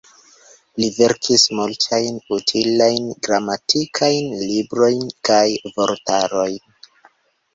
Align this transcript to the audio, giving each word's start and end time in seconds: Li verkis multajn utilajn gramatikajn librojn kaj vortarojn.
Li 0.83 0.87
verkis 0.93 1.43
multajn 1.57 2.15
utilajn 2.37 3.11
gramatikajn 3.27 4.33
librojn 4.53 5.05
kaj 5.29 5.45
vortarojn. 5.75 6.59